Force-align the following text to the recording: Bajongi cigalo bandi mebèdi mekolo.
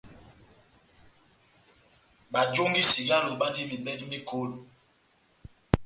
Bajongi 2.31 2.81
cigalo 2.91 3.31
bandi 3.39 3.61
mebèdi 3.69 4.05
mekolo. 4.11 4.55